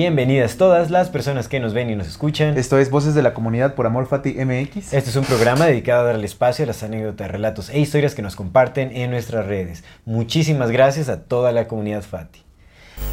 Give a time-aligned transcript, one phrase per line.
[0.00, 2.56] Bienvenidas todas las personas que nos ven y nos escuchan.
[2.56, 4.94] Esto es Voces de la Comunidad por Amor Fati MX.
[4.94, 8.22] Este es un programa dedicado a darle espacio a las anécdotas, relatos e historias que
[8.22, 9.84] nos comparten en nuestras redes.
[10.06, 12.42] Muchísimas gracias a toda la comunidad Fati.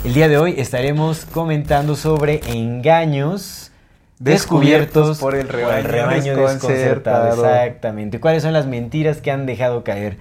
[0.06, 3.74] El día de hoy estaremos comentando sobre engaños
[4.20, 6.54] descubiertos, por el rebaño, desconcertado.
[6.54, 7.46] desconcertado.
[7.46, 8.22] Exactamente.
[8.22, 10.16] ¿Cuáles son las mentiras que han dejado caer?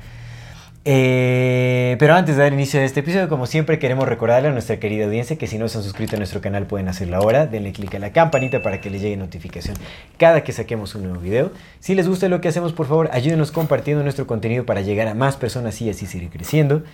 [0.89, 4.79] Eh, pero antes de dar inicio a este episodio, como siempre, queremos recordarle a nuestra
[4.79, 7.49] querida audiencia que si no se han suscrito a nuestro canal pueden hacerlo ahora.
[7.49, 9.77] Denle clic a la campanita para que les llegue notificación
[10.17, 11.51] cada que saquemos un nuevo video.
[11.81, 15.15] Si les gusta lo que hacemos, por favor, ayúdenos compartiendo nuestro contenido para llegar a
[15.15, 16.85] más personas y así seguir creciendo.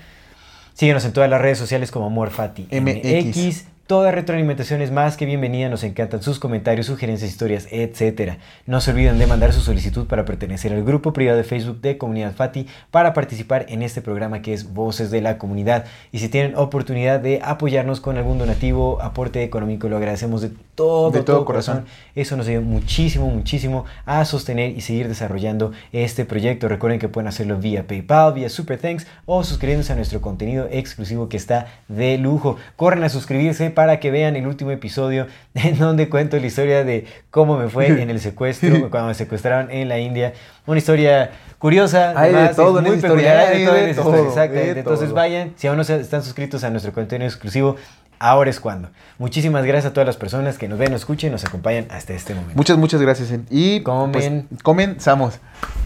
[0.73, 3.37] Síguenos en todas las redes sociales como AmorFati MX.
[3.37, 3.72] MX.
[3.89, 8.35] Toda retroalimentación es más que bienvenida, nos encantan sus comentarios, sugerencias, historias, etc.
[8.65, 11.99] No se olviden de mandar su solicitud para pertenecer al grupo privado de Facebook de
[11.99, 15.87] Comunidad Fati para participar en este programa que es Voces de la Comunidad.
[16.13, 21.11] Y si tienen oportunidad de apoyarnos con algún donativo, aporte económico, lo agradecemos de todo,
[21.11, 21.85] De todo corazón.
[22.15, 26.69] Eso nos ayuda muchísimo, muchísimo a sostener y seguir desarrollando este proyecto.
[26.69, 31.29] Recuerden que pueden hacerlo vía PayPal, vía Super Thanks o suscribiéndose a nuestro contenido exclusivo
[31.29, 32.57] que está de lujo.
[32.77, 37.07] Corren a suscribirse para que vean el último episodio en donde cuento la historia de
[37.31, 40.33] cómo me fue en el secuestro, cuando me secuestraron en la India.
[40.67, 44.03] Una historia curiosa, Hay de además, todo muy peculiar, hay de todo de en esa
[44.03, 44.79] todo, historia, exactamente.
[44.81, 47.77] Entonces vayan, si aún no se- están suscritos a nuestro contenido exclusivo,
[48.23, 48.91] ahora es cuando.
[49.19, 52.13] Muchísimas gracias a todas las personas que nos ven, nos escuchen y nos acompañan hasta
[52.15, 52.57] este momento.
[52.57, 53.31] Muchas, muchas gracias.
[53.51, 54.47] Y Comen.
[54.49, 55.39] pues, comenzamos.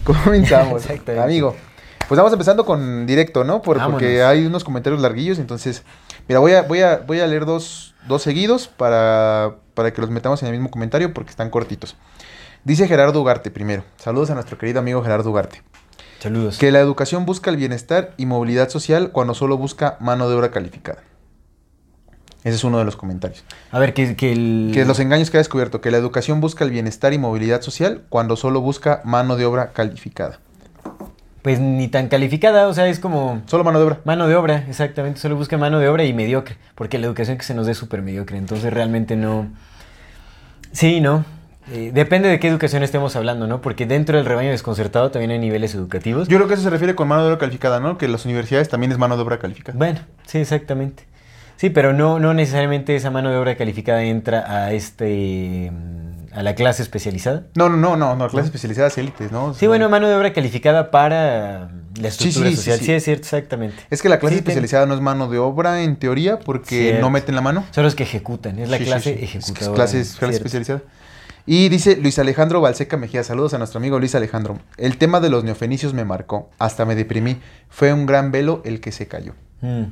[0.03, 0.83] Comenzamos.
[1.21, 1.55] Amigo.
[2.07, 3.61] Pues vamos empezando con directo, ¿no?
[3.61, 5.39] Por- porque hay unos comentarios larguillos.
[5.39, 5.83] Entonces,
[6.27, 10.09] mira, voy a, voy a, voy a leer dos, dos seguidos para, para que los
[10.09, 11.97] metamos en el mismo comentario porque están cortitos.
[12.63, 13.83] Dice Gerardo Ugarte primero.
[13.97, 15.63] Saludos a nuestro querido amigo Gerardo Ugarte.
[16.19, 16.57] Saludos.
[16.57, 20.51] Que la educación busca el bienestar y movilidad social cuando solo busca mano de obra
[20.51, 21.03] calificada.
[22.43, 23.43] Ese es uno de los comentarios.
[23.71, 24.71] A ver, que, que el...
[24.73, 28.03] Que los engaños que ha descubierto, que la educación busca el bienestar y movilidad social
[28.09, 30.39] cuando solo busca mano de obra calificada.
[31.41, 33.41] Pues ni tan calificada, o sea, es como...
[33.45, 33.99] Solo mano de obra.
[34.05, 35.19] Mano de obra, exactamente.
[35.19, 36.57] Solo busca mano de obra y mediocre.
[36.75, 38.37] Porque la educación que se nos dé es súper mediocre.
[38.37, 39.47] Entonces realmente no.
[40.71, 41.25] Sí, no.
[41.71, 43.61] Eh, depende de qué educación estemos hablando, ¿no?
[43.61, 46.27] Porque dentro del rebaño desconcertado también hay niveles educativos.
[46.27, 47.97] Yo creo que eso se refiere con mano de obra calificada, ¿no?
[47.97, 49.77] Que las universidades también es mano de obra calificada.
[49.77, 51.03] Bueno, sí, exactamente.
[51.57, 55.71] Sí, pero no, no necesariamente esa mano de obra calificada entra a este.
[55.71, 56.07] mm,
[56.37, 57.47] a la clase especializada.
[57.55, 59.53] No, no, no, no, no, clases especializadas élites, ¿no?
[59.55, 59.69] Sí, No.
[59.71, 62.77] bueno, mano de obra calificada para la estructura sí, sí, social.
[62.79, 62.85] sí.
[62.85, 63.75] Sí, es cierto, exactamente.
[63.89, 67.01] Es que la clase ten- especializada no es mano de obra en teoría porque Cierto.
[67.01, 67.65] no meten la mano.
[67.71, 69.13] Son los que ejecutan, es la clase.
[69.15, 69.75] Es es ejecutadora.
[69.75, 70.81] clase, clase especializada.
[71.47, 74.59] Y dice Luis Alejandro Balseca Mejía, saludos a nuestro amigo Luis Alejandro.
[74.77, 77.37] El tema de los neofenicios me marcó, hasta me deprimí.
[77.69, 79.33] Fue un gran velo el que se cayó.
[79.61, 79.85] Mm.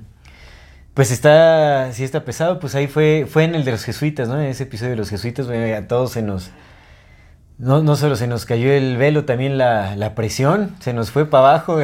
[0.96, 4.40] Pues está, sí está pesado, pues ahí fue, fue en el de los jesuitas, ¿no?
[4.40, 6.52] En ese episodio de los jesuitas, bueno, a todos se nos,
[7.58, 11.26] no, no solo se nos cayó el velo, también la, la presión, se nos fue
[11.26, 11.80] para abajo.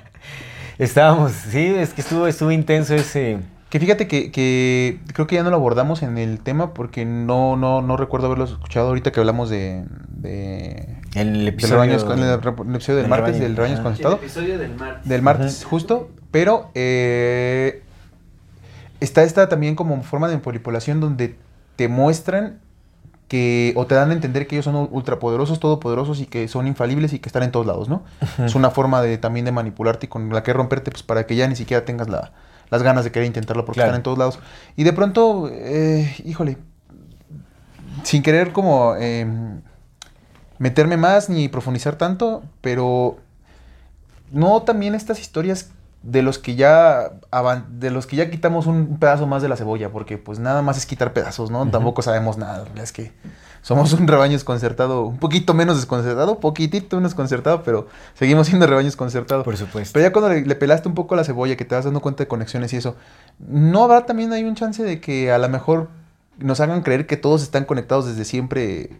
[0.78, 5.42] Estábamos, sí, es que estuvo, estuvo intenso ese, Que fíjate que, que creo que ya
[5.42, 9.20] no lo abordamos en el tema porque no, no, no recuerdo haberlo escuchado ahorita que
[9.20, 9.84] hablamos de...
[10.08, 13.74] de el del episodio, rebaño, en el, el episodio del del martes, rebaño, del rebaño
[13.74, 13.82] ajá.
[13.82, 14.16] desconcertado.
[14.16, 15.08] episodio del martes.
[15.10, 16.08] Del martes, justo.
[16.30, 17.82] Pero eh,
[19.00, 21.36] está esta también como forma de manipulación donde
[21.76, 22.60] te muestran
[23.28, 27.12] que, o te dan a entender que ellos son ultrapoderosos, todopoderosos y que son infalibles
[27.12, 28.02] y que están en todos lados, ¿no?
[28.44, 31.36] Es una forma de también de manipularte y con la que romperte, pues para que
[31.36, 32.32] ya ni siquiera tengas la-
[32.70, 33.90] las ganas de querer intentarlo porque Claro.
[33.90, 34.38] están en todos lados.
[34.76, 36.58] Y de pronto, eh, híjole,
[38.02, 39.26] sin querer como eh,
[40.58, 43.18] meterme más ni profundizar tanto, pero
[44.32, 45.70] no también estas historias
[46.02, 47.12] de los que ya
[47.68, 50.78] de los que ya quitamos un pedazo más de la cebolla, porque pues nada más
[50.78, 51.68] es quitar pedazos, ¿no?
[51.70, 53.12] Tampoco sabemos nada, la es que
[53.62, 58.86] somos un rebaño desconcertado, un poquito menos desconcertado, poquitito menos desconcertado, pero seguimos siendo rebaño
[58.86, 59.44] desconcertado.
[59.44, 59.92] por supuesto.
[59.92, 62.24] Pero ya cuando le, le pelaste un poco la cebolla, que te vas dando cuenta
[62.24, 62.96] de conexiones y eso,
[63.38, 65.88] ¿no habrá también hay un chance de que a lo mejor
[66.38, 68.90] nos hagan creer que todos están conectados desde siempre?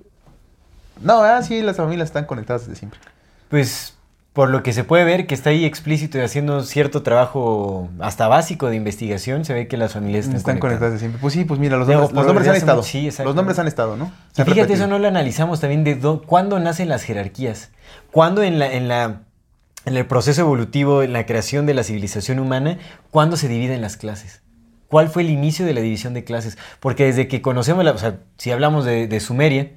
[1.00, 3.00] No, ah, sí, las familias están conectadas desde siempre.
[3.48, 3.94] Pues
[4.32, 8.28] por lo que se puede ver que está ahí explícito y haciendo cierto trabajo hasta
[8.28, 10.78] básico de investigación, se ve que las familias están, Están conectadas.
[10.78, 11.20] conectadas siempre.
[11.20, 12.82] Pues sí, pues mira, los nombres, los por nombres han estado.
[12.84, 14.04] sí, los nombres han estado, ¿no?
[14.04, 14.74] Y fíjate, repetido.
[14.76, 17.70] eso no lo analizamos también de dó- cuándo nacen las jerarquías.
[18.12, 19.22] Cuándo en la, en la
[19.86, 22.78] en el proceso evolutivo, en la creación de la civilización humana,
[23.10, 24.42] cuándo se dividen las clases.
[24.88, 26.58] ¿Cuál fue el inicio de la división de clases?
[26.80, 29.70] Porque desde que conocemos, la, o sea, si hablamos de, de Sumeria,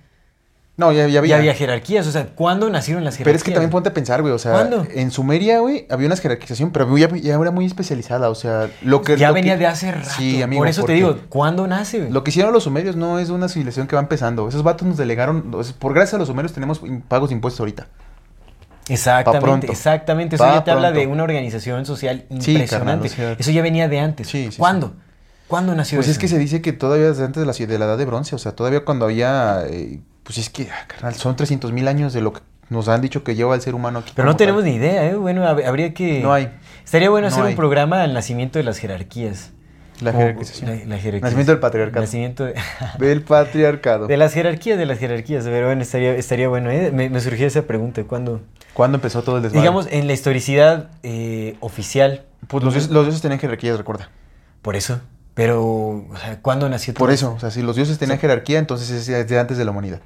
[0.76, 1.36] No, ya, ya había.
[1.36, 2.08] ya había jerarquías.
[2.08, 3.26] O sea, ¿cuándo nacieron las jerarquías?
[3.26, 4.88] Pero es que también ponte a pensar, güey, o sea, ¿Cuándo?
[4.92, 9.04] en Sumeria, güey, había una jerarquización, pero ya, ya era muy especializada, o sea, lo
[9.04, 9.16] que...
[9.16, 10.10] ya lo venía que- de hace rato.
[10.18, 12.00] Sí, amigo, Por eso te digo, ¿cuándo nace?
[12.00, 12.12] güey?
[12.12, 14.48] Lo que hicieron los sumerios no es una civilización que va empezando.
[14.50, 17.88] Esos vatos nos delegaron, por gracias a los sumerios tenemos pagos de impuestos ahorita.
[18.90, 20.36] Exactamente, exactamente.
[20.36, 23.10] Eso Pa' ya te habla de una organización social Sí, impresionante.
[23.10, 24.28] carnal, Eso ya venía de antes.
[24.28, 24.94] Sí, sí, ¿Cuándo?
[25.48, 26.14] ¿Cuándo nació Pues eso?
[26.14, 28.36] es que se dice que todavía desde antes de la, de la edad de bronce,
[28.36, 32.14] o sea, todavía cuando había, eh, pues es que, ah, carnal, son 300 mil años
[32.14, 34.14] de lo que nos han dicho que lleva el ser humano aquí.
[34.16, 34.72] Pero no tenemos tal.
[34.72, 35.16] ni idea, ¿eh?
[35.16, 36.22] Bueno, hab- habría que...
[36.22, 36.50] No hay.
[36.84, 37.52] Estaría bueno No hacer hay.
[37.52, 39.52] un programa al nacimiento de las jerarquías.
[40.02, 40.70] La jerarquización.
[40.70, 41.22] La, la jerarquía.
[41.22, 42.02] Nacimiento del patriarcado.
[42.02, 42.56] Nacimiento de,
[43.00, 44.08] Del patriarcado.
[44.08, 45.44] de las jerarquías, de las jerarquías.
[45.46, 46.92] Pero bueno, estaría, estaría bueno, ¿eh?
[46.92, 48.04] Me, me surgió esa pregunta.
[48.06, 48.42] ¿Cuándo?
[48.74, 49.62] ¿Cuándo empezó todo el desmadre?
[49.62, 54.10] Digamos, en la historicidad eh, oficial, Pues los dioses, los dioses tenían jerarquías, recuerda.
[54.62, 55.00] por eso.
[55.36, 58.60] Pero, o sea, ¿cuándo nació todo Por eso, o sea, si los dioses tenían jerarquía,
[58.60, 60.00] entonces es desde antes de la humanidad.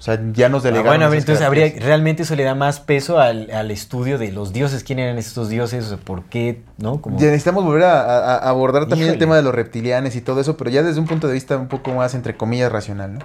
[0.00, 0.90] O sea, ya nos Ah, delegaron.
[0.92, 4.16] bueno, a ver, esas entonces habría, realmente eso le da más peso al, al estudio
[4.16, 7.02] de los dioses, quién eran estos dioses, o sea, por qué, ¿no?
[7.02, 9.12] Como, Ya necesitamos volver a, a- a abordar también Híjole.
[9.12, 11.58] el tema de los reptilianes y todo eso, pero ya desde un punto de vista
[11.58, 13.20] un poco más, entre comillas, racional, ¿no?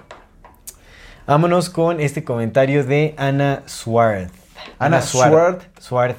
[1.25, 4.31] Vámonos con este comentario de Ana Swarth.
[4.77, 5.63] Ana Swarth.
[5.79, 6.17] Swarth.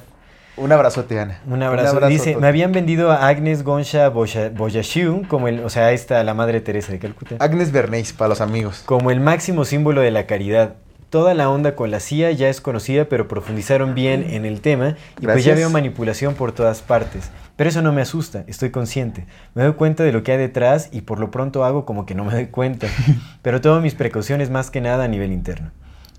[0.57, 1.39] Un abrazote, Ana.
[1.47, 1.99] Un abrazo.
[2.07, 6.33] Dice, me habían vendido a Agnes Gonsha Boya- Boyashiu, como el, o sea, esta, la
[6.33, 8.81] madre Teresa de Calcuta, Agnes Bernays, para los amigos.
[8.85, 10.75] como el máximo símbolo de la caridad.
[11.09, 14.97] Toda la onda con la CIA ya es conocida, pero profundizaron bien en el tema
[15.21, 17.31] y pues ya veo manipulación por todas partes.
[17.55, 19.25] Pero eso no me asusta, estoy consciente.
[19.55, 22.13] Me doy cuenta de lo que hay detrás y por lo pronto hago como que
[22.13, 22.87] no me doy cuenta.
[23.41, 25.71] Pero tomo mis precauciones más que nada a nivel interno.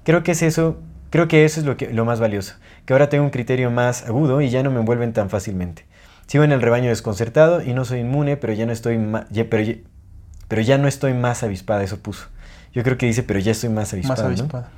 [0.05, 0.79] Creo que es eso,
[1.11, 2.55] creo que eso es lo, que, lo más valioso.
[2.87, 5.87] Que ahora tengo un criterio más agudo y ya no me envuelven tan fácilmente.
[6.27, 8.99] Sigo en el rebaño desconcertado y no soy inmune, pero ya no estoy
[9.31, 9.75] ya- pero, ya,
[10.49, 12.27] pero ya no estoy más avispada, eso puso.
[12.73, 14.29] Yo creo que dice, pero ya estoy más avispada.
[14.29, 14.43] Más ¿no?
[14.45, 14.71] avispada.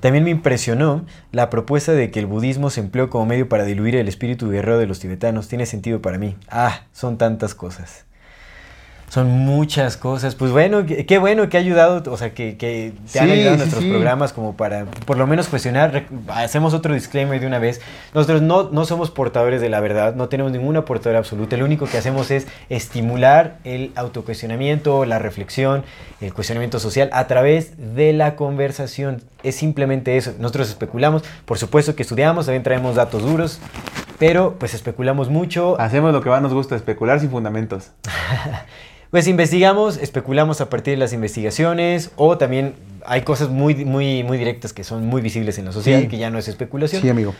[0.00, 3.96] También me impresionó la propuesta de que el budismo se empleó como medio para diluir
[3.96, 5.48] el espíritu guerrero de los tibetanos.
[5.48, 6.36] Tiene sentido para mí.
[6.48, 8.04] Ah, son tantas cosas.
[9.14, 10.34] Son muchas cosas.
[10.34, 13.32] Pues bueno, qué, qué bueno que ha ayudado, o sea, que, que te han Sí,
[13.32, 13.90] ayudado sí, nuestros sí.
[13.90, 16.06] programas como para por lo menos cuestionar.
[16.26, 17.80] Hacemos otro disclaimer de una vez.
[18.12, 21.56] Nosotros no, no somos portadores de la verdad, no tenemos ninguna portadora absoluta.
[21.56, 25.84] Lo único que hacemos es estimular el autocuestionamiento, la reflexión,
[26.20, 29.22] el cuestionamiento social a través de la conversación.
[29.44, 30.32] Es simplemente eso.
[30.40, 33.60] Nosotros especulamos, por supuesto que estudiamos, también traemos datos duros,
[34.18, 35.80] pero pues especulamos mucho.
[35.80, 37.92] Hacemos lo que más nos gusta, especular sin fundamentos.
[39.14, 42.74] Pues investigamos, especulamos a partir de las investigaciones o también
[43.06, 46.08] hay cosas muy, muy, muy directas que son muy visibles en la sociedad, Sí.
[46.08, 47.00] que ya no es especulación.
[47.00, 47.32] Sí, amigo.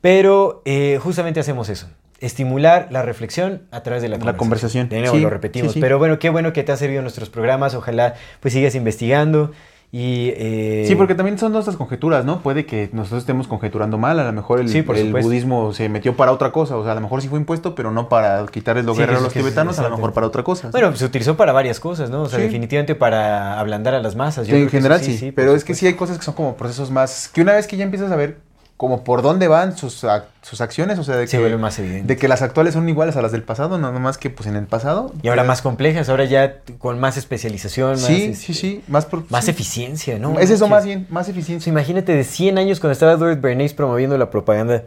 [0.00, 1.90] Pero eh, justamente hacemos eso.
[2.20, 4.88] Estimular la reflexión a través de la La conversación.
[4.88, 5.74] De nuevo Sí, lo repetimos.
[5.74, 5.80] sí.
[5.82, 7.74] Pero bueno, qué bueno que te ha servido nuestros programas.
[7.74, 9.52] Ojalá pues sigas investigando.
[9.92, 12.40] Y, eh, Sí, porque también son nuestras conjeturas, ¿no?
[12.42, 16.14] Puede que nosotros estemos conjeturando mal, a lo mejor el, Sí, el budismo se metió
[16.14, 18.84] para otra cosa, o sea, a lo mejor sí fue impuesto, pero no para quitarles
[18.84, 20.70] los Sí, guerreros a los tibetanos, a lo mejor para otra cosa.
[20.70, 22.22] Bueno, se utilizó para varias cosas, ¿no?
[22.22, 22.44] O sea, Sí.
[22.44, 24.46] definitivamente para ablandar a las masas.
[24.46, 27.28] Yo en general sí, pero es que sí hay cosas que son como procesos más,
[27.28, 28.38] que una vez que ya empiezas a ver
[28.80, 31.78] como por dónde van sus, ac- sus acciones, o sea, de Se que, vuelve más
[31.78, 32.06] evidente.
[32.14, 34.56] de que las actuales son iguales a las del pasado, nada más que pues en
[34.56, 35.12] el pasado.
[35.22, 39.04] Y ahora más complejas, ahora ya con más especialización, más, Sí, este, sí, sí, más
[39.04, 39.50] por, más sí.
[39.50, 40.38] eficiencia, ¿no?
[40.40, 41.68] Es eso más bien, más eficiencia.
[41.68, 44.84] imagínate de 100 años cuando estaba Edward Bernays promoviendo la propaganda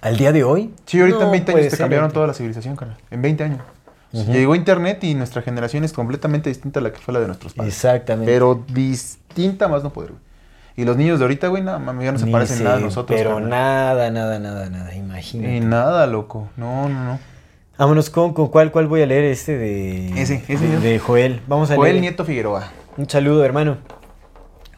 [0.00, 0.72] al día de hoy.
[0.86, 2.14] Sí, ahorita No en 20 puede años te cambiaron ahorita.
[2.14, 2.96] toda la civilización, carnal.
[3.10, 3.60] En 20 años.
[4.12, 7.52] Llegó internet y nuestra generación es completamente distinta a la que fue la de nuestros
[7.52, 7.74] padres.
[7.74, 8.32] Exactamente.
[8.32, 10.29] Pero distinta más no poder, güey.
[10.76, 12.80] Y los niños de ahorita, güey, nada, mami, ya no se Ni parecen nada a
[12.80, 13.18] nosotros.
[13.18, 14.94] Pero nada, nada, nada, nada.
[14.94, 15.56] Imagínate.
[15.56, 16.48] Y nada, loco.
[16.56, 17.18] No, no, no.
[17.76, 20.20] Vámonos con, con cuál, cuál voy a leer este de.
[20.20, 21.40] Ese, ese de, de Joel.
[21.46, 22.02] Vamos a Joel leer.
[22.02, 22.70] Nieto Figueroa.
[22.96, 23.78] Un saludo, hermano.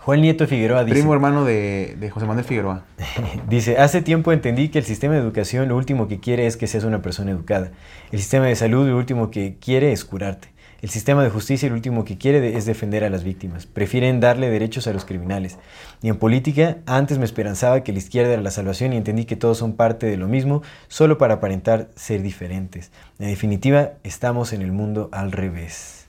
[0.05, 0.97] Joel Nieto Figueroa dice.
[0.99, 2.83] Primo hermano de, de José Manuel Figueroa.
[3.49, 6.67] Dice, hace tiempo entendí que el sistema de educación lo último que quiere es que
[6.67, 7.71] seas una persona educada.
[8.11, 10.52] El sistema de salud lo último que quiere es curarte.
[10.83, 13.67] El sistema de justicia lo último que quiere es defender a las víctimas.
[13.67, 15.57] Prefieren darle derechos a los criminales.
[16.03, 19.37] Y en política, antes me esperanzaba que la izquierda era la salvación y entendí que
[19.37, 22.91] todos son parte de lo mismo, solo para aparentar ser diferentes.
[23.21, 26.09] En definitiva, estamos en el mundo al revés.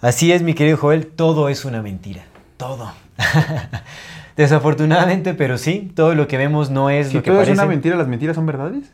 [0.00, 2.24] Así es, mi querido Joel, todo es una mentira.
[2.56, 2.92] Todo.
[4.36, 7.52] Desafortunadamente, pero sí, todo lo que vemos no es Si lo que todo parece.
[7.52, 8.90] es una mentira, ¿las mentiras son verdades?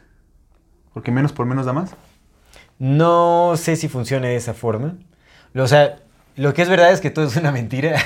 [0.92, 1.96] Porque menos por menos da más.
[2.88, 4.96] No sé si funcione de esa forma.
[5.56, 6.00] O sea,
[6.36, 7.96] lo que es verdad es que todo es una mentira.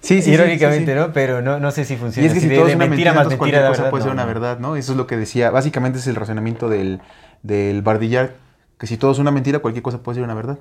[0.00, 1.12] Sí, Irónicamente, ¿no?
[1.12, 3.12] Pero no, no sé si Y funciona es que si todo de es una mentira,
[3.12, 3.90] más mentira cualquier da cosa verdad.
[3.90, 4.26] puede ser No, una no.
[4.26, 4.76] verdad, ¿no?
[4.76, 5.50] Eso es lo que decía.
[5.50, 7.02] Básicamente es el razonamiento del,
[7.42, 8.30] del Bardillard,
[8.78, 10.60] que si todo es una mentira, cualquier cosa puede ser una verdad.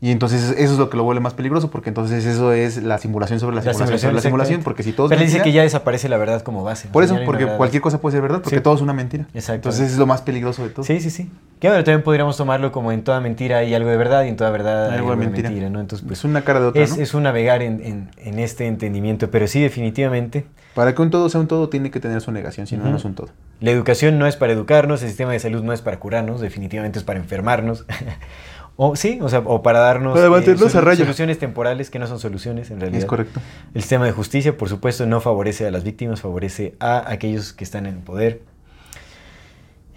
[0.00, 2.98] Y entonces eso es lo que lo vuelve más peligroso, porque entonces eso es la
[2.98, 5.38] simulación sobre la, La simulación, sobre la simulación, porque si todo es Pero él dice
[5.38, 6.86] mentira- que ya desaparece la verdad como base.
[6.88, 8.62] Por eso, porque cualquier cosa puede ser verdad, porque Sí.
[8.62, 9.26] todo es una mentira.
[9.34, 9.68] Exacto.
[9.70, 10.84] Entonces es lo más peligroso de todo.
[10.84, 11.28] Sí, sí, sí.
[11.58, 14.36] Que bueno, también podríamos tomarlo como en toda mentira hay algo de verdad y en
[14.36, 15.80] toda verdad hay algo de mentira, ¿no?
[15.80, 17.02] Entonces, pues es una cara de otra, es, ¿no?
[17.02, 21.28] es un navegar en, en- en este entendimiento, pero sí, definitivamente, Para que un todo
[21.28, 22.90] sea un todo, tiene que tener su negación, si no, Ujú.
[22.92, 23.30] no es un todo.
[23.60, 27.00] la educación no es para educarnos, el sistema de salud no es para curarnos, definitivamente
[27.00, 27.84] es para enfermarnos.
[28.80, 31.00] o sí, o sea, o para darnos Para mantenernos a raya.
[31.00, 33.00] soluciones temporales que no son soluciones en realidad.
[33.00, 33.40] Es correcto.
[33.74, 37.64] El sistema de justicia, por supuesto, no favorece a las víctimas, favorece a aquellos que
[37.64, 38.42] están en el poder.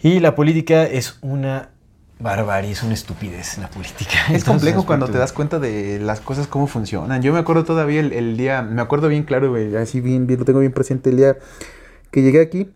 [0.02, 1.70] Y la política es una
[2.18, 4.18] barbarie, es una estupidez la política.
[4.32, 7.22] Es complejo cuando te das cuenta de las cosas, cómo funcionan.
[7.22, 10.40] Yo me acuerdo todavía el, el día, me acuerdo bien claro, güey, así bien, bien,
[10.40, 11.38] lo tengo bien presente el día
[12.10, 12.68] que llegué aquí.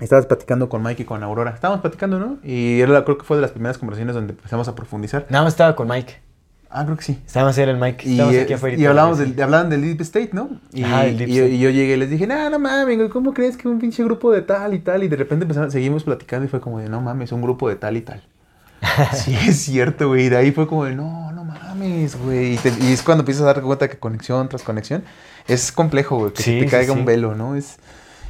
[0.00, 1.52] Estabas platicando con Mike y con Aurora.
[1.52, 2.38] Estábamos platicando, ¿no?
[2.42, 5.26] Y era, creo que fue de las primeras conversaciones donde empezamos a profundizar.
[5.28, 6.14] Nada más estaba con Mike.
[6.74, 7.20] Ah, creo que sí.
[7.26, 8.08] Estábamos era el Mike.
[8.08, 8.76] Y, Estábamos eh, aquí afuera.
[8.78, 10.48] y hablamos del, hablaban del Deep State, ¿no?
[10.72, 11.54] Y, Ajá, del Deep y yo, State.
[11.54, 14.32] y yo llegué y les dije, no, no mames, ¿cómo crees que un pinche grupo
[14.32, 15.04] de tal y tal?
[15.04, 17.76] Y de repente empezamos, seguimos platicando y fue como de, no mames, un grupo de
[17.76, 18.22] tal y tal.
[19.12, 20.24] sí, es cierto, güey.
[20.24, 22.54] Y de ahí fue como de, no, no mames, güey.
[22.54, 25.04] Y, te- y es cuando empiezas a dar cuenta que conexión tras conexión
[25.46, 26.98] es complejo, güey, que Sí, te sí, caiga sí.
[26.98, 27.54] un velo, ¿no?
[27.54, 27.76] Es...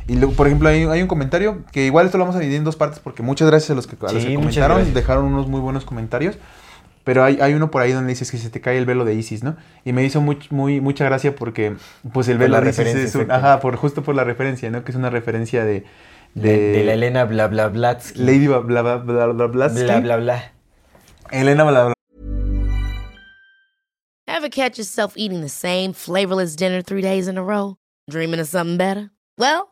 [0.08, 2.58] Y luego, por ejemplo, hay, hay un comentario que igual esto lo vamos a dividir
[2.58, 4.94] en dos partes porque muchas gracias a los que, a los Sí, que muchas comentaron,
[4.94, 6.36] dejaron unos muy buenos comentarios.
[7.04, 9.14] Pero hay, hay uno por ahí donde dices que se te cae el velo de
[9.14, 9.56] Isis, ¿no?
[9.84, 11.74] Y me hizo muy, muy, mucha gracia porque,
[12.12, 13.30] pues, el Por velo la de Isis referencia, es un-.
[13.32, 14.84] Ajá, por, justo por la referencia, ¿no?
[14.84, 15.84] Que es una referencia de...
[16.34, 18.18] De, de la Elena bla bla Blatsky.
[18.18, 19.82] Lady bla bla bla bla bla Blatsky.
[19.82, 20.52] Bla bla bla.
[21.30, 21.94] Elena bla bla.
[24.26, 27.76] Ever catch yourself eating the same flavorless dinner three days in a row?
[28.08, 29.10] Dreaming of something better?
[29.36, 29.71] Well,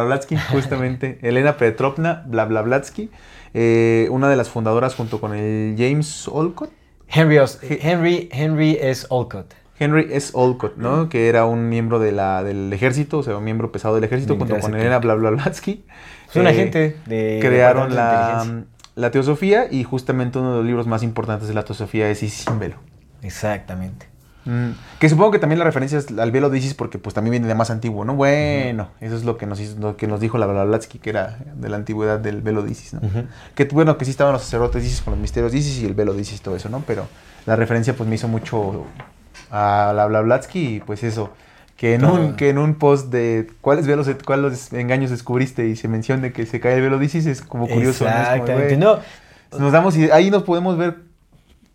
[0.00, 1.18] Blavatsky, justamente.
[1.22, 3.10] Elena Petrovna Blablablatsky,
[3.54, 6.70] eh, una de las fundadoras junto con el James Olcott.
[7.08, 9.06] Henry, Os- Henry, Henry S.
[9.08, 9.54] Olcott.
[9.78, 10.32] Henry S.
[10.34, 11.08] Olcott, ¿no?
[11.08, 14.36] Que era un miembro de la, del ejército, o sea, un miembro pesado del ejército,
[14.36, 14.74] junto con.
[14.74, 15.84] Elena Blablablatsky.
[16.28, 17.38] Es un Eh, agente de.
[17.40, 18.62] crearon de la,
[18.96, 22.76] la teosofía y justamente uno de los libros más importantes de la teosofía es velo.
[23.22, 24.08] Exactamente.
[24.46, 27.32] Mm, que supongo que también la referencia es al velo de Isis porque pues también
[27.32, 28.14] viene de más antiguo, ¿no?
[28.14, 31.38] Bueno, eso es lo que nos hizo- lo que nos dijo la Blavatsky, que era
[31.54, 33.00] de la antigüedad del velo de Isis, ¿no?
[33.54, 35.84] Que bueno, que sí estaban los sacerdotes de Isis con los misterios de Isis y
[35.86, 36.82] el velo de Isis y todo eso, ¿no?
[36.86, 37.06] Pero
[37.44, 38.84] la referencia pues me hizo mucho
[39.50, 41.30] a la Blavatsky y pues eso,
[41.76, 45.88] que en, un, que en un post de cuáles velos, cuáles engaños descubriste y se
[45.88, 48.10] menciona que se cae el velo de Isis es como curioso, ¿no?
[48.10, 48.76] Es como, Exactamente.
[48.76, 48.98] No,
[49.58, 50.98] Nos damos y ahí nos podemos ver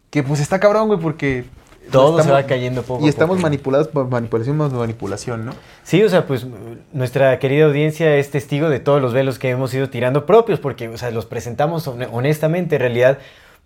[0.09, 1.45] que pues está cabrón, güey, porque...
[1.91, 3.05] todo se va cayendo poco.
[3.05, 3.43] y estamos poco.
[3.43, 5.53] manipulados por manipulación más manipulación, ¿no?
[5.83, 6.45] Sí, o sea, pues
[6.93, 10.88] nuestra querida audiencia es testigo de todos los velos que hemos ido tirando propios, porque,
[10.89, 13.17] o sea, los presentamos hone- honestamente, en realidad.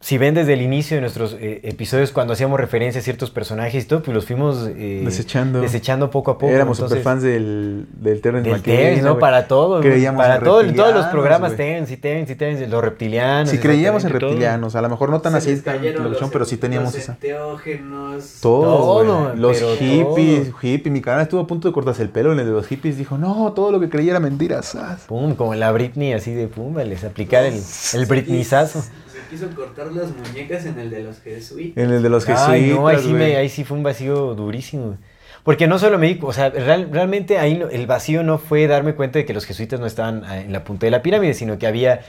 [0.06, 3.86] Si ven desde el inicio de nuestros eh, episodios, cuando hacíamos referencia a ciertos personajes
[3.86, 5.62] y todo, pues los fuimos eh, Desechando.
[5.62, 6.54] desechando poco a poco.
[6.54, 9.18] Éramos super fans del, del Terrence Del Terence, ¿no?
[9.18, 9.82] Para todo.
[9.82, 11.56] Creíamos para en todo, todos los programas.
[11.56, 13.50] Terence y Terence y Terence, los reptilianos.
[13.50, 14.20] Sí creíamos en todo.
[14.20, 17.14] reptilianos, a lo mejor no tan Se así tan televisión, pero sí teníamos los esa.
[17.14, 18.38] enteógenos.
[18.44, 19.34] Todo, Todo.
[19.36, 20.60] Los hippies, todo.
[20.62, 23.00] hippie, mi canal estuvo a punto de cortarse el pelo en el de los hippies,
[23.00, 24.62] dijo, no, todo lo que creía era mentira.
[24.62, 25.06] sas".
[25.08, 27.60] Pum, como la Britney, así de pum, les aplicar el,
[27.94, 28.84] el Britneyzazo.
[29.30, 31.84] Quiso cortar las muñecas en el de los jesuitas.
[31.84, 34.36] En el de los Ay, no, ahí jesuitas, sí, me- ahí sí fue un vacío
[34.36, 34.98] durísimo.
[35.44, 38.66] Porque no solo me di, o sea, real- realmente ahí no- el vacío no fue
[38.68, 41.34] darme cuenta de que los jesuitas no estaban ah, en la punta de la pirámide,
[41.34, 42.02] sino que había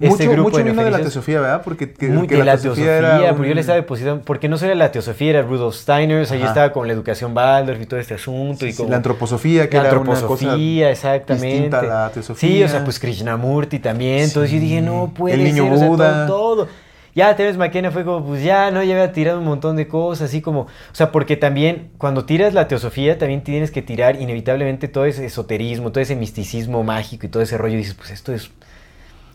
[0.00, 1.62] este mucho grupo mucho de vino de la teosofía, ¿verdad?
[1.62, 4.56] Porque que, Muy que de la teosofía, era porque yo le estaba depositando, porque no
[4.56, 6.34] solo era la teosofía, era Rudolf Steiner, Ajá.
[6.34, 8.66] estaba con la educación Waldorf y todo este asunto.
[8.66, 11.46] y Sí, como, la antroposofía, que la era una cosa antroposofía, exactamente.
[11.46, 12.48] distinta a la teosofía.
[12.48, 14.24] Sí, o sea, pues Krishnamurti también.
[14.24, 16.26] Entonces yo dije, no puede El niño ser, o sea, Buda.
[16.26, 16.68] todo, todo.
[17.14, 18.82] Ya Terence McKenna fue como, pues ya, ¿no?
[18.82, 20.62] Ya había tirado un montón de cosas, así como...
[20.62, 25.26] O sea, porque también cuando tiras la teosofía, también tienes que tirar inevitablemente todo ese
[25.26, 27.74] esoterismo, todo ese misticismo mágico y todo ese rollo.
[27.74, 28.50] Y dices, pues esto es...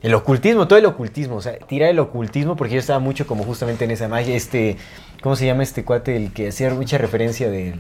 [0.06, 3.44] El ocultismo, todo el ocultismo, o sea, tira el ocultismo porque yo estaba mucho como
[3.44, 4.78] justamente en esa magia, este,
[5.24, 6.16] ¿cómo se llama este cuate?
[6.16, 7.74] El que hacía mucha referencia del,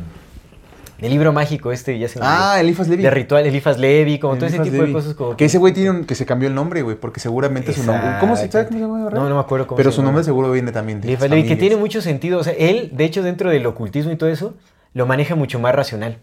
[1.00, 2.26] libro mágico este, ya se me.
[2.28, 3.04] Ah, Elifas Levi.
[3.04, 5.38] De ritual, Elifas Levi, como todo ese tipo de cosas como...
[5.38, 8.16] Que ese güey tiene un, que se cambió el nombre, güey, porque seguramente su nombre...
[8.20, 9.10] ¿Cómo se sabe cómo se llama?
[9.12, 11.48] No, no me acuerdo cómo Pero se su nombre seguro viene también de Elifas Levi,
[11.48, 14.56] que tiene mucho sentido, o sea, él, de hecho, dentro del ocultismo y todo eso,
[14.96, 16.18] lo maneja mucho más racional,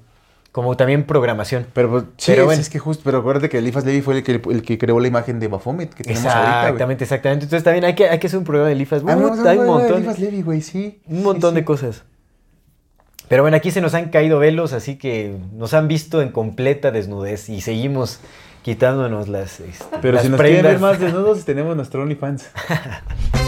[0.52, 1.66] como también programación.
[1.72, 2.60] Pero, pues, sí, Pero es, bueno.
[2.60, 5.08] es que justo, pero acuérdate que Elifas Levi fue el que, el que creó la
[5.08, 6.60] imagen de Baphomet que tenemos ahorita.
[6.60, 7.44] Exactamente, exactamente.
[7.46, 9.02] Entonces también hay que, hay que hacer un programa de Elifas.
[9.06, 9.12] Ah,
[9.48, 9.96] hay un montón.
[9.96, 11.00] Elifas Levi, güey, sí.
[11.06, 12.02] Un montón Sí, de cosas.
[13.28, 16.90] Pero bueno, aquí se nos han caído velos, así que nos han visto en completa
[16.90, 18.20] desnudez y seguimos
[18.62, 20.80] quitándonos las, este, Pero las si nos quieren ver prendas.
[20.82, 22.50] más desnudos, tenemos nuestro OnlyFans.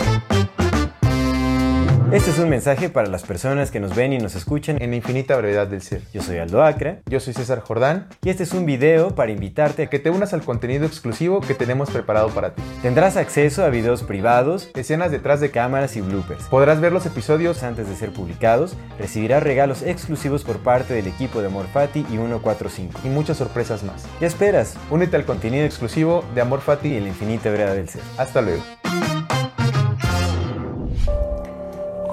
[2.15, 4.81] Este es un mensaje para las personas que nos ven y nos escuchan.
[4.81, 6.01] En la infinita brevedad del ser.
[6.13, 8.07] Yo soy Aldo Acra Yo soy César Jordán.
[8.23, 11.55] y este es un video para invitarte a que te unas al contenido exclusivo que
[11.55, 12.63] tenemos preparado para ti.
[12.83, 15.65] tendrás acceso a videos privados, Escenas detrás de cámara.
[15.65, 16.45] cámaras y bloopers.
[16.45, 21.41] Podrás ver los episodios Antes de ser publicados, recibirás regalos exclusivos por parte del equipo
[21.41, 23.01] de Amor Fati y 145.
[23.03, 24.07] y muchas sorpresas más.
[24.21, 24.77] ¿Qué esperas?
[24.89, 26.97] Únete al contenido exclusivo de Amor Y Fati.
[26.97, 28.03] en la infinita verdad del ser.
[28.19, 28.63] Hasta luego.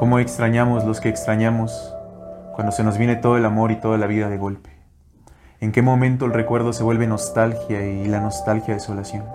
[0.02, 1.94] Cómo extrañamos los que extrañamos
[2.56, 4.72] cuando se nos viene todo el amor y toda la vida de golpe.
[5.60, 9.26] En qué momento el recuerdo se vuelve nostalgia y la nostalgia desolación.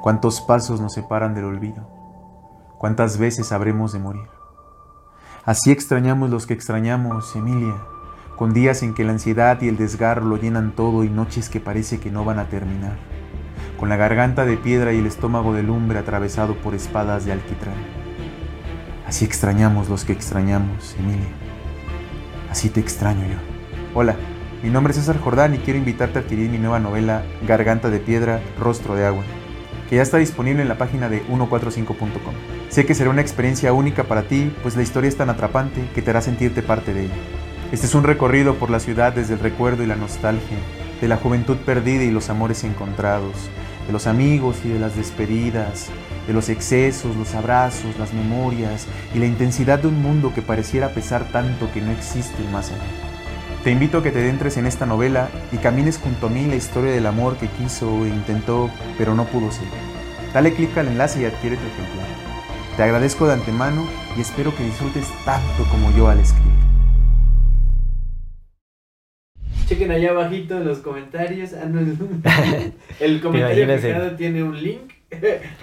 [0.00, 1.90] Cuántos pasos nos separan del olvido.
[2.78, 4.28] Cuántas veces habremos de morir.
[5.44, 7.74] Así extrañamos los que extrañamos, Emilia,
[8.36, 11.58] con días en que la ansiedad y el desgarro lo llenan todo y noches que
[11.58, 12.96] parece que no van a terminar
[13.80, 18.03] con la garganta de piedra y el estómago de lumbre atravesado por espadas de alquitrán.
[19.06, 21.28] Así extrañamos los que extrañamos, Emilia.
[22.50, 23.36] Así te extraño yo.
[23.94, 24.16] Hola,
[24.62, 28.00] mi nombre es César Jordán y quiero invitarte a adquirir mi nueva novela Garganta de
[28.00, 29.22] Piedra, Rostro de Agua,
[29.90, 32.34] que ya está disponible en la página de 145.com.
[32.70, 36.00] Sé que será una experiencia única para ti, pues la historia es tan atrapante que
[36.00, 37.14] te hará sentirte parte de ella.
[37.72, 40.56] Este es un recorrido por la ciudad desde el recuerdo y la nostalgia,
[41.00, 43.34] de la juventud perdida y los amores encontrados,
[43.86, 45.90] de los amigos y de las despedidas,
[46.26, 50.94] de los excesos, los abrazos, las memorias y la intensidad de un mundo que pareciera
[50.94, 52.82] pesar tanto que no existe más allá.
[53.64, 56.56] Te invito a que te adentres en esta novela y camines junto a mí la
[56.56, 59.68] historia del amor que quiso e intentó, pero no pudo ser.
[60.34, 62.06] Dale clic al enlace y adquiere tu ejemplar.
[62.76, 66.52] Te agradezco de antemano y espero que disfrutes tanto como yo al escribir.
[69.66, 71.52] Chequen allá abajito en los comentarios.
[71.54, 71.80] Ah, no,
[73.00, 74.92] el, comentario fijado tiene un link.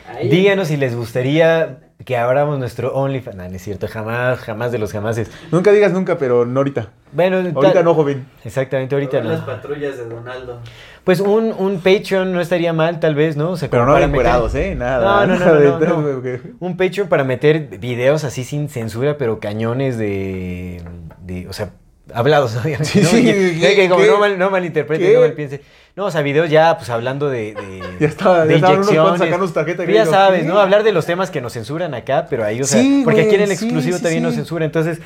[0.07, 0.29] Ahí.
[0.29, 3.35] Díganos si les gustaría que abramos nuestro OnlyFans.
[3.37, 5.29] No, no es cierto, jamás, jamás de los jamases.
[5.51, 6.89] Nunca digas nunca, pero no ahorita.
[7.13, 8.25] Bueno, Ahorita no, joven.
[8.45, 9.45] Exactamente, ahorita Las no.
[9.45, 10.61] patrullas de Donaldo.
[11.03, 13.51] Pues un, un Patreon no estaría mal, tal vez, ¿no?
[13.51, 14.75] O sea, Pero no meter- ¿eh?
[14.75, 15.25] Nada.
[15.27, 16.13] No, no,
[16.59, 20.81] Un Patreon para meter videos así sin censura, pero cañones de.
[21.21, 21.71] de o sea,
[22.13, 22.85] hablados, obviamente.
[22.85, 23.07] Sí, ¿no?
[23.09, 25.13] sí, no, mal, no malinterpreten, ¿Qué?
[25.15, 25.61] no malpiensen.
[25.95, 27.53] No, o sea, videos ya, pues hablando de.
[27.53, 29.19] de Ya estaba- de ya unos cuantos inyecciones.
[29.19, 30.45] sacando su tarjeta Pero ya sabes.
[30.45, 30.57] ¿no?
[30.59, 33.35] Hablar de los temas que nos censuran acá, pero ahí, o sea, Sí, porque aquí
[33.35, 34.63] en el exclusivo sí, también nos censura.
[34.65, 34.99] Entonces,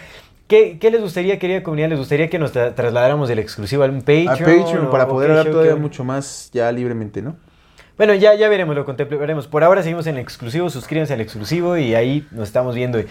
[0.48, 1.90] ¿qué, qué les gustaría, querida comunidad?
[1.90, 4.28] ¿Les gustaría que nos tra- trasladáramos del exclusivo al Patreon?
[4.30, 7.36] A Patreon o- para poder hablar todavía qué- mucho más ya libremente, ¿no?
[7.98, 9.48] bueno, ya, ya veremos, lo contemplaremos.
[9.48, 13.02] Por ahora seguimos en el exclusivo, suscríbanse al exclusivo y ahí nos estamos viendo.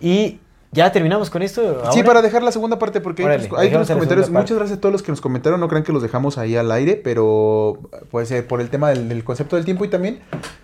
[0.00, 0.38] Y
[0.72, 1.82] ya terminamos con esto.
[1.92, 4.30] Sí, para dejar la segunda parte, porque hay, Órale, la comentarios.
[4.30, 5.58] Muchas gracias a todos los que nos comentaron.
[5.60, 7.78] No crean que los dejamos ahí al aire, pero
[8.10, 10.20] pues eh, por el tema del, del concepto del tiempo y también,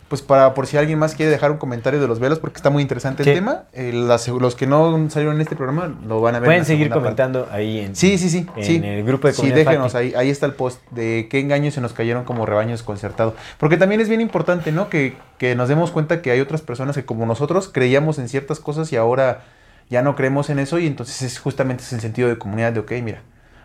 [0.09, 2.71] pues para por si alguien más quiere dejar un comentario de los velos, porque está
[2.71, 3.31] muy interesante Sí.
[3.31, 3.65] el tema.
[3.73, 6.47] eh, las- los que no salieron en este programa lo van a ver.
[6.47, 7.03] en Pueden seguir parte.
[7.03, 8.47] comentando ahí en, Sí, sí, sí.
[8.57, 8.81] en sí.
[8.85, 10.05] el grupo de Sí, comunidad déjenos Fati.
[10.07, 10.15] ahí.
[10.17, 13.35] Ahí está el post de qué engaños se nos cayeron como rebaño desconcertado.
[13.59, 14.89] Porque también es bien importante, ¿no?
[14.89, 18.61] Que, que nos demos cuenta que hay otras personas que como nosotros creíamos en ciertas
[18.61, 19.43] cosas y ahora
[19.91, 22.81] ya no creemos en eso y entonces es justamente ese el sentido de comunidad de,
[22.81, 23.23] ok, mira,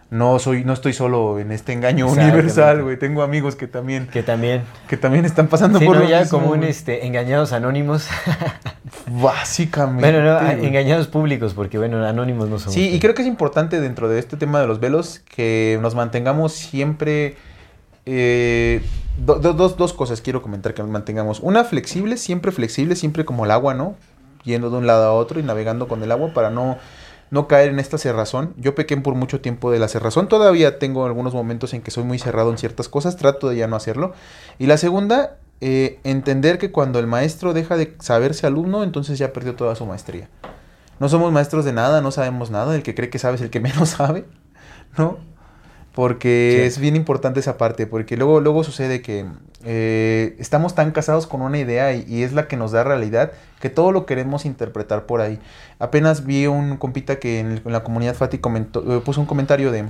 [0.09, 2.99] no soy, no estoy solo en este engaño universal, güey.
[2.99, 4.63] Tengo amigos que también, Que también.
[4.89, 6.03] que también están pasando Sí, por ¿no?
[6.03, 8.07] lo ya mismo, como un este, engañados anónimos.
[9.07, 10.01] Básicamente.
[10.11, 12.73] bueno, no, engañados públicos, porque bueno, anónimos no somos.
[12.73, 15.95] Sí, y creo que es importante dentro de este tema de los velos que nos
[15.95, 17.35] mantengamos siempre...
[18.05, 18.81] eh,
[19.17, 21.39] do- do- dos, dos cosas quiero comentar que nos mantengamos.
[21.39, 23.95] Una, flexible, siempre flexible, siempre como el agua, ¿no?
[24.43, 26.77] Yendo de un lado a otro y navegando con el agua para no,
[27.29, 28.53] no caer en esta cerrazón.
[28.57, 30.27] Yo pequé por mucho tiempo de la cerrazón.
[30.27, 33.17] Todavía tengo algunos momentos en que soy muy cerrado en ciertas cosas.
[33.17, 34.13] Trato de ya no hacerlo.
[34.59, 39.31] Y la segunda, eh, entender que cuando el maestro deja de saberse alumno, entonces ya
[39.31, 40.27] perdió toda su maestría.
[40.99, 42.75] No somos maestros de nada, no sabemos nada.
[42.75, 44.25] El que cree que sabe es el que menos sabe,
[44.97, 45.17] ¿no?
[45.93, 46.67] Porque Sí.
[46.67, 49.25] es bien importante esa parte, porque luego, luego sucede que
[49.65, 53.31] eh, estamos tan casados con una idea y, y es la que nos da realidad
[53.59, 55.37] que todo lo queremos interpretar por ahí.
[55.79, 59.27] Apenas vi un compita que en, el- en la comunidad Fati comentó, eh, puso un
[59.27, 59.85] comentario de,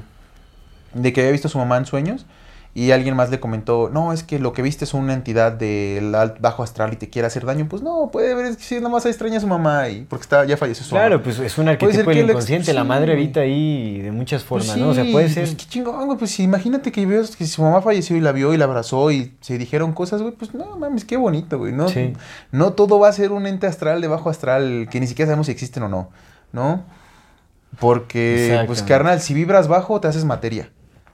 [0.94, 2.26] de que había visto a su mamá en sueños
[2.74, 6.16] y alguien más le comentó, no, es que lo que viste es una entidad del
[6.40, 7.68] bajo astral y te quiere hacer daño.
[7.68, 10.24] Pues no, puede ver, es que si nada más extraña a su mamá y porque
[10.24, 11.24] está, ya falleció su Claro, mamá.
[11.26, 12.74] pues es un arquetipo del inconsciente.
[12.74, 14.92] La madre habita ahí de muchas Pues formas, ¿no?
[14.92, 15.44] O sea, puede ser.
[15.44, 16.18] Pues qué chingón, güey.
[16.18, 19.34] Pues imagínate que ves que su mamá falleció y la vio y la abrazó y
[19.42, 20.34] se dijeron cosas, güey.
[20.34, 21.74] Pues no mames, qué bonito, güey.
[21.74, 22.14] No, Sí.
[22.54, 25.48] no todo va a ser un ente astral de bajo astral que ni siquiera sabemos
[25.48, 26.10] si existen o no,
[26.54, 26.86] ¿no?
[27.80, 30.70] Porque, pues carnal, si vibras bajo, te haces materia.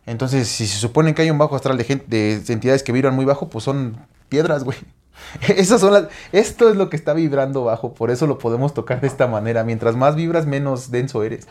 [0.08, 3.14] Entonces, si se supone que hay un bajo astral de gente, de entidades que vibran
[3.14, 3.98] muy bajo, pues son
[4.30, 4.78] piedras, güey.
[5.48, 9.02] Esas son las, esto es lo que está vibrando bajo, por eso lo podemos tocar
[9.02, 9.64] de esta manera.
[9.64, 11.48] Mientras más vibras, menos denso eres.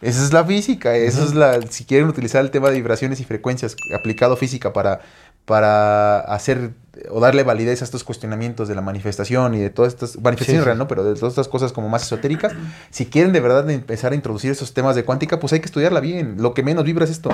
[0.00, 3.24] Esa es la física, eso es la, si quieren utilizar el tema de vibraciones y
[3.24, 5.00] frecuencias aplicado física para,
[5.44, 6.70] para hacer
[7.10, 10.62] o darle validez a estos cuestionamientos de la manifestación y de todas estas, manifestación Sí,
[10.62, 10.64] sí.
[10.64, 10.86] real, ¿no?
[10.86, 12.52] Pero de todas estas cosas como más esotéricas,
[12.90, 15.98] si quieren de verdad empezar a introducir esos temas de cuántica, pues hay que estudiarla
[15.98, 16.36] bien.
[16.38, 17.30] Lo que menos vibra es esto.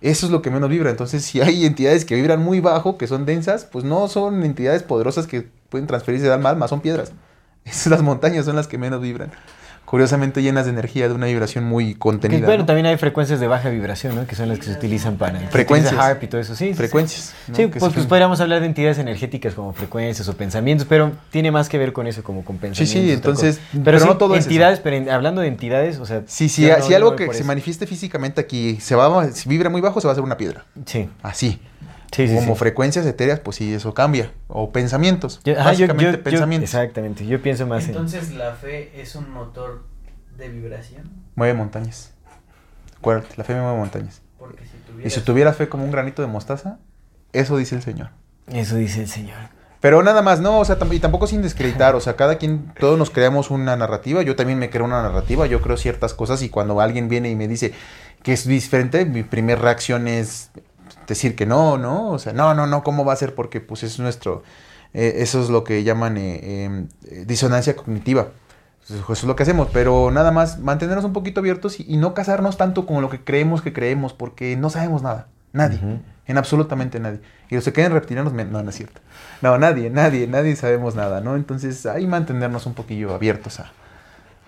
[0.00, 0.90] Eso es lo que menos vibra.
[0.90, 4.82] Entonces, si hay entidades que vibran muy bajo, que son densas, pues no son entidades
[4.82, 7.12] poderosas que pueden transferirse de alma a son piedras.
[7.64, 9.32] Esas las montañas son las que menos vibran.
[9.88, 12.44] Curiosamente llenas de energía, de una vibración muy Que, contenida.
[12.46, 12.66] bueno, ¿no?
[12.66, 14.26] también hay frecuencias de baja vibración, ¿no?
[14.26, 15.40] Que son las que se utilizan para...
[15.48, 15.94] Frecuencias.
[15.98, 16.66] HARP y todo eso, sí.
[16.66, 16.74] sí, sí.
[16.76, 17.32] Frecuencias.
[17.48, 17.54] ¿no?
[17.56, 21.50] Sí, Que pues, pues podríamos hablar de entidades energéticas como frecuencias o pensamientos, pero tiene
[21.50, 22.92] más que ver con eso, como con Sí, pensamientos.
[22.92, 25.98] sí, otra entonces, pero, Pero, sí, no todo es entidades, pero en- hablando de entidades,
[26.00, 26.22] o sea...
[26.26, 29.80] Sí, sí, no- si algo que se manifieste físicamente aquí se va, si vibra muy
[29.80, 30.66] bajo, se va a hacer una piedra.
[30.84, 31.60] Sí, Así.
[32.12, 32.34] Sí, sí.
[32.34, 32.58] Como sí.
[32.58, 34.32] frecuencias etéreas, pues sí, eso cambia.
[34.48, 35.40] O pensamientos.
[35.44, 36.70] Yo- Básicamente yo- yo- pensamientos.
[36.74, 37.90] exactamente, yo pienso más en...
[37.90, 39.84] Entonces la fe es un motor
[40.36, 41.10] de vibración.
[41.34, 42.12] Mueve montañas.
[42.98, 44.22] Acuérdate, la fe mueve montañas.
[44.38, 46.78] Porque si Y tuvieras si tuviera fe como un granito de mostaza,
[47.32, 48.10] eso dice el Señor.
[48.52, 49.36] Eso dice el Señor.
[49.80, 52.98] Pero nada más, no, o sea, y tampoco sin descreditar, o sea, cada quien, todos
[52.98, 56.48] nos creamos una narrativa, yo también me creo una narrativa, yo creo ciertas cosas y
[56.48, 57.72] cuando alguien viene y me dice
[58.24, 60.50] que es diferente, mi primera reacción es
[61.08, 62.10] decir que no, ¿no?
[62.10, 63.34] O sea, no, no, no, ¿cómo va a ser?
[63.34, 64.42] Porque pues es nuestro,
[64.94, 68.28] eh, eso es lo que llaman eh, eh, disonancia cognitiva.
[68.82, 71.96] Entonces, Eso es lo que hacemos, pero nada más mantenernos un poquito abiertos y, y
[71.98, 75.84] no casarnos tanto con lo que creemos que creemos, porque no sabemos nada, nadie,
[76.26, 77.20] en absolutamente nadie.
[77.50, 79.00] Y los que queden reptilianos, me- no, no es cierto.
[79.42, 81.36] No, nadie, nadie, nadie sabemos nada, ¿no?
[81.36, 83.72] Entonces, ahí mantenernos un poquillo abiertos a,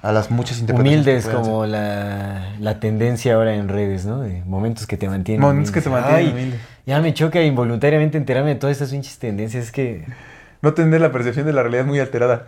[0.03, 1.07] a las muchas interpretaciones.
[1.07, 4.21] Humildes como la, la tendencia ahora en redes, ¿no?
[4.21, 5.41] De momentos que te mantienen.
[5.41, 6.59] Momentos que te mantienen Ay, humilde.
[6.87, 9.65] Ya me choca involuntariamente enterarme de todas estas pinches tendencias.
[9.65, 10.05] Es que.
[10.63, 12.45] No tener la percepción de la realidad muy alterada.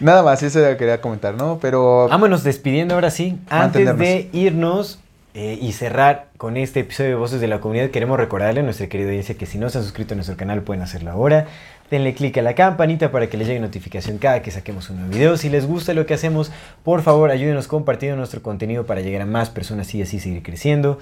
[0.00, 1.58] Nada más, eso quería comentar, ¿no?
[1.60, 3.38] Pero Vámonos despidiendo ahora sí.
[3.48, 5.00] Antes de irnos
[5.38, 8.86] eh, y cerrar con este episodio de Voces de la Comunidad, queremos recordarle a nuestra
[8.86, 11.46] querida audiencia que si no se han suscrito a nuestro canal pueden hacerlo ahora.
[11.90, 15.12] Denle click a la campanita para que les llegue notificación cada que saquemos un nuevo
[15.12, 15.36] video.
[15.36, 16.50] Si les gusta lo que hacemos,
[16.82, 21.00] por favor ayúdenos compartiendo nuestro contenido para llegar a más personas y así seguir creciendo.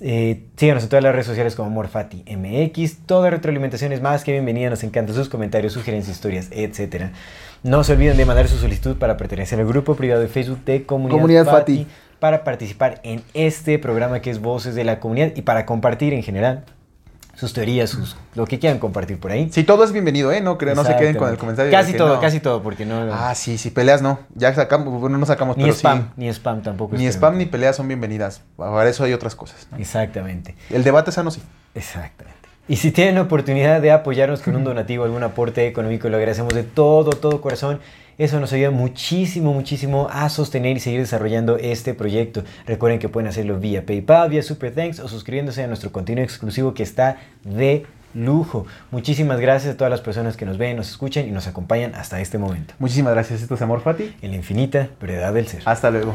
[0.00, 3.06] Eh, síganos en todas las redes sociales como Morfati MX.
[3.06, 4.68] Toda retroalimentación es más que bienvenida.
[4.68, 7.12] Nos encantan sus comentarios, sugerencias, historias, etc.
[7.62, 10.84] No se olviden de mandar su solicitud para pertenecer al grupo privado de Facebook de
[10.84, 11.86] Comunidad, Comunidad Fati, Fati.
[12.18, 16.22] Para participar en este programa que es Voces de la Comunidad y para compartir en
[16.22, 16.64] general
[17.36, 19.50] sus teorías, sus, lo que quieran compartir por ahí.
[19.52, 20.40] si todo es bienvenido, ¿eh?
[20.40, 21.70] No, creo, no se queden con el comentario.
[21.70, 22.20] Casi todo, no.
[22.20, 23.12] casi todo, porque no.
[23.12, 24.18] Ah, sí, sí, peleas no.
[24.34, 26.12] Ya sacamos, bueno, no sacamos, ni pero spam, sí.
[26.16, 26.96] ni spam tampoco.
[26.96, 28.40] Ni spam ni peleas son bienvenidas.
[28.56, 29.68] Para eso hay otras cosas.
[29.70, 29.76] ¿no?
[29.76, 30.56] Exactamente.
[30.70, 31.42] El debate sano sí.
[31.74, 32.45] Exactamente.
[32.68, 36.52] Y si tienen la oportunidad de apoyarnos con un donativo, algún aporte económico, lo agradecemos
[36.52, 37.78] de todo, todo corazón.
[38.18, 42.42] Eso nos ayuda muchísimo, muchísimo a sostener y seguir desarrollando este proyecto.
[42.66, 46.74] Recuerden que pueden hacerlo vía PayPal, vía Super Thanks o suscribiéndose a nuestro contenido exclusivo
[46.74, 48.66] que está de lujo.
[48.90, 52.20] Muchísimas gracias a todas las personas que nos ven, nos escuchan y nos acompañan hasta
[52.20, 52.74] este momento.
[52.80, 53.42] Muchísimas gracias.
[53.42, 54.16] Esto es Amor Fati.
[54.22, 55.62] En la infinita brevedad del ser.
[55.66, 56.14] Hasta luego.